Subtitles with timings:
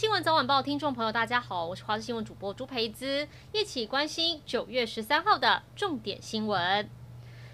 [0.00, 6.88] 新闻早晚报听众朋友，大家好，我是华视新闻主播朱培姿，一起关心九月十三号的重点新闻。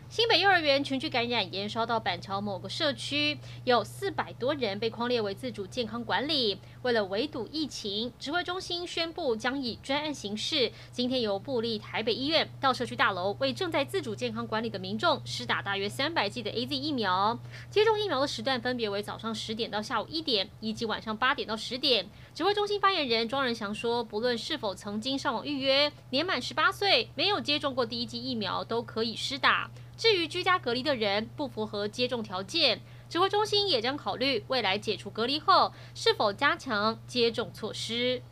[0.09, 6.61] 新北幼儿园群聚感染延烧到板桥某个社区，有四百多人被框列为自主健康管理。
[6.83, 17.37] 为了围堵疫情，指挥中心宣布将以专案形式，今天由布立台北医院到社区大楼为正在自主健康管理的民众施打大约三百剂的 AZ 疫苗。
[17.69, 22.09] 接种疫苗的时段分别为早上十点到下午一点，以及晚上八点到十点。
[22.33, 29.69] 指挥中心发言人庄仁祥说，不论是否曾经上网预约，年满十八岁、没有接种过第一剂疫苗都可以施打。
[29.97, 38.23] 至于居家隔离的人不符合接种条件，指挥中心也将考虑未来解除隔离后是否加强接种措施。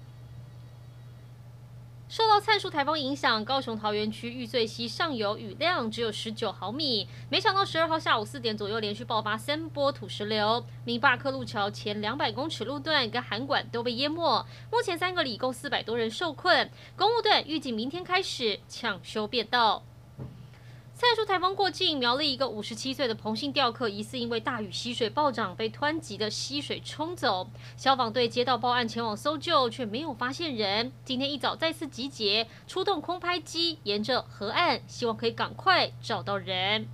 [2.06, 19.82] 受到灿树台风影响，高雄桃园区玉穗溪上游雨量只有十九毫米，没想到十二号下午四点左右连续爆发三波土石流，明巴克路桥前两百公尺路段跟涵管都被淹没，目前三个里共四百多人受困，公务队预计明天开始抢修便道。
[21.04, 27.46] 再说台风过境，苗栗一个五十七岁的彭姓钓客疑似因为大雨溪水暴涨，被湍急的溪水冲走。
[27.76, 30.90] 消防队接到报案前往搜救，却没有发现人。
[31.04, 36.88] 今天一早再次集结，出动空拍机，沿着河岸，希望可以赶快找到人。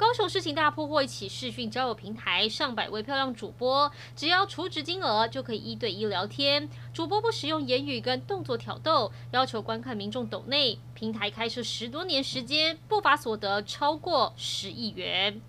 [0.00, 6.70] 高雄市情大破获一起视讯交友平台，上百位漂亮主播，只要储值金额就可以一对一聊天。
[6.94, 10.78] 主播不使用言语跟动作挑逗，要求观看民众抖内。
[10.94, 15.42] 平台开设十多年时间，不法所得超过十亿元。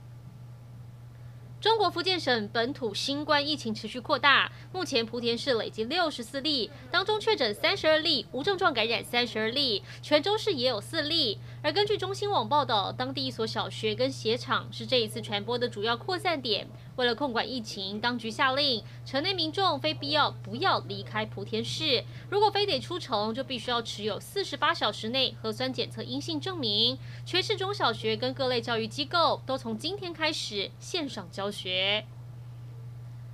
[1.61, 11.37] 中国福建省本土新冠疫情持续扩大，目前莆田市累计六十四例，当中确诊三十二例，无症状感染三十二例，泉州市也有四例。
[11.63, 16.67] 而根据中新网报道，当地一所小学跟鞋厂是这一次传播的主要扩散点。
[16.95, 26.97] 为了控管疫情，当局下令城内民众非必要不要离开莆田市，如果非得出城，就必须要持有四十八小时内核酸检测阴性证明。
[27.27, 32.03] 全市中小学跟各类教育机构都从今天开始线上教学。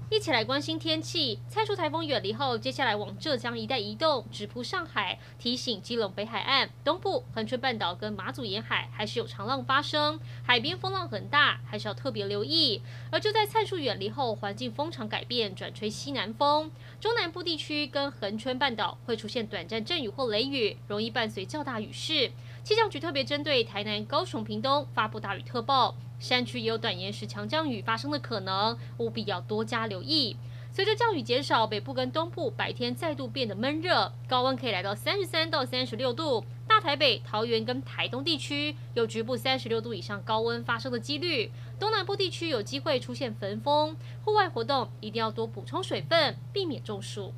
[0.09, 1.38] 一起来关心天气。
[1.50, 5.19] 蔡树台风远离后，接下来往浙江一带移动，直扑上海。
[5.38, 12.81] 提醒基隆北海岸、东部、恒春半岛跟马祖沿海还是有长浪发生，海边风浪很大，还是要特别留意。
[13.12, 22.31] 而就在蔡树远离后，环境风场改变，转吹西南风，中南部地区跟恒春半岛会出现短暂阵雨或雷雨，容易伴随较大雨势。
[22.63, 25.94] 气象局特别针对台南、高雄、屏东发布大雨特报。
[26.19, 30.35] 山区也有短延时强降雨发生的可能，务必要多加留意。
[30.73, 36.44] 随着降雨减少，北部跟东部白天再度变得闷热，高温可以来到三十三到三十六度。
[36.67, 41.50] 大台北、桃园跟台东地区有局部三十六度以上高温发生的几率。
[41.79, 47.34] 东南部地区有机会出现焚风，户外活动一定要多补充水分，避免中暑。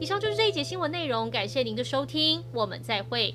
[0.00, 3.34] 以上就是这一节新闻内容，感谢您的收听，我们再会。